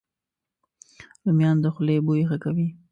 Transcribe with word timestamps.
رومیان 1.25 1.57
د 1.61 1.65
خولې 1.73 1.95
بوی 2.05 2.23
ښه 2.29 2.37
کوي 2.43 2.67